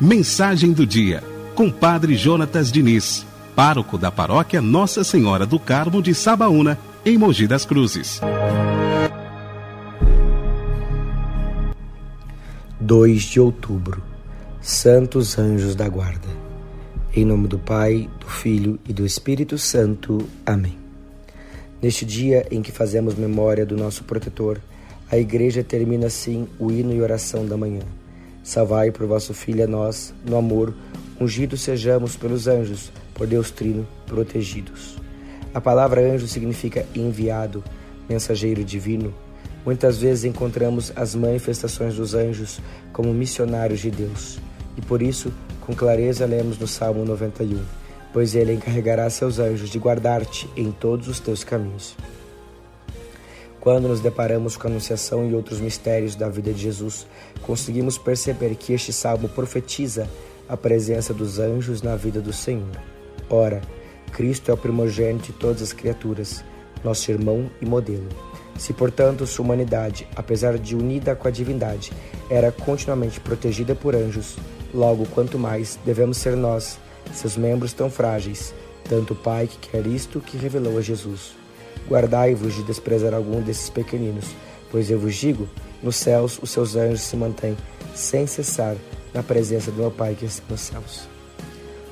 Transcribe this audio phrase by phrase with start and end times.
[0.00, 1.24] Mensagem do dia,
[1.56, 7.48] com Padre Jonatas Diniz, pároco da paróquia Nossa Senhora do Carmo de Sabaúna, em Mogi
[7.48, 8.20] das Cruzes.
[12.78, 14.00] 2 de outubro,
[14.60, 16.28] Santos Anjos da Guarda.
[17.12, 20.28] Em nome do Pai, do Filho e do Espírito Santo.
[20.46, 20.78] Amém.
[21.82, 24.60] Neste dia em que fazemos memória do nosso protetor,
[25.10, 27.82] a Igreja termina assim o hino e oração da manhã.
[28.42, 30.74] Salvai por vosso Filho a nós, no amor,
[31.20, 34.96] ungidos sejamos pelos anjos, por Deus Trino, protegidos.
[35.54, 37.62] A palavra anjo significa enviado,
[38.08, 39.14] mensageiro divino.
[39.64, 42.60] Muitas vezes encontramos as manifestações dos anjos
[42.92, 44.38] como missionários de Deus.
[44.76, 47.58] E por isso, com clareza, lemos no Salmo 91:
[48.12, 51.96] Pois ele encarregará seus anjos de guardar-te em todos os teus caminhos.
[53.66, 57.04] Quando nos deparamos com a Anunciação e outros mistérios da vida de Jesus,
[57.42, 60.08] conseguimos perceber que este salmo profetiza
[60.48, 62.80] a presença dos anjos na vida do Senhor.
[63.28, 63.60] Ora,
[64.12, 66.44] Cristo é o primogênito de todas as criaturas,
[66.84, 68.08] nosso irmão e modelo.
[68.56, 71.92] Se, portanto, sua humanidade, apesar de unida com a divindade,
[72.30, 74.36] era continuamente protegida por anjos,
[74.72, 76.78] logo quanto mais devemos ser nós,
[77.12, 78.54] seus membros tão frágeis,
[78.88, 81.45] tanto o Pai que quer isto que revelou a Jesus.
[81.88, 84.26] Guardai-vos de desprezar algum desses pequeninos,
[84.70, 85.48] pois eu vos digo:
[85.82, 87.56] nos céus os seus anjos se mantêm
[87.94, 88.76] sem cessar
[89.14, 91.08] na presença do meu Pai que está nos céus.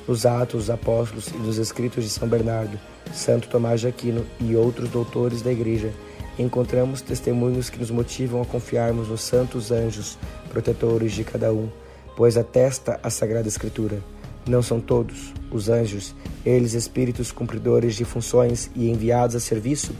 [0.07, 2.79] Nos Atos dos Apóstolos e nos Escritos de São Bernardo,
[3.13, 5.91] Santo Tomás de Aquino e outros doutores da Igreja,
[6.37, 10.17] encontramos testemunhos que nos motivam a confiarmos nos santos anjos,
[10.49, 11.69] protetores de cada um,
[12.15, 13.99] pois atesta a Sagrada Escritura.
[14.47, 16.15] Não são todos os anjos,
[16.45, 19.93] eles espíritos cumpridores de funções e enviados a serviço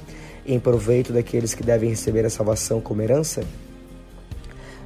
[0.45, 3.43] em proveito daqueles que devem receber a salvação como herança?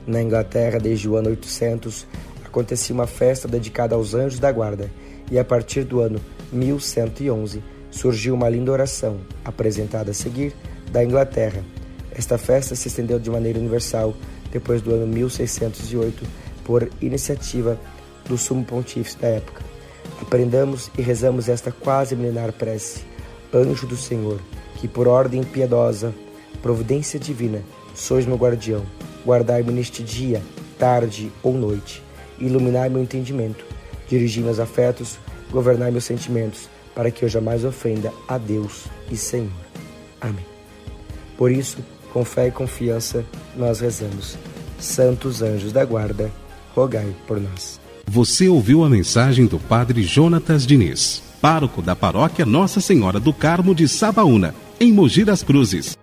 [0.07, 2.07] Na Inglaterra, desde o ano 800,
[2.45, 4.89] acontecia uma festa dedicada aos anjos da guarda,
[5.29, 6.19] e a partir do ano
[6.51, 7.61] 1111
[7.91, 10.53] surgiu uma linda oração, apresentada a seguir,
[10.91, 11.63] da Inglaterra.
[12.11, 14.15] Esta festa se estendeu de maneira universal
[14.51, 16.25] depois do ano 1608
[16.63, 17.79] por iniciativa
[18.29, 19.61] do sumo pontífice da época.
[20.21, 23.01] Aprendamos e rezamos esta quase milenar prece.
[23.53, 24.39] Anjo do Senhor,
[24.75, 26.13] que por ordem piedosa,
[26.61, 27.61] providência divina,
[27.95, 28.85] sois meu guardião,
[29.25, 30.41] guardai-me neste dia,
[30.77, 32.03] tarde ou noite,
[32.39, 33.65] iluminai meu entendimento,
[34.07, 35.17] dirigi meus afetos,
[35.51, 39.51] governai meus sentimentos, para que eu jamais ofenda a Deus e Senhor.
[40.21, 40.45] Amém.
[41.37, 41.77] Por isso,
[42.11, 43.25] com fé e confiança,
[43.55, 44.37] nós rezamos.
[44.79, 46.29] Santos anjos da guarda,
[46.75, 47.79] rogai por nós.
[48.07, 53.75] Você ouviu a mensagem do Padre Jonatas Diniz, pároco da paróquia Nossa Senhora do Carmo
[53.75, 55.98] de Sabaúna, em Mogi das Cruzes.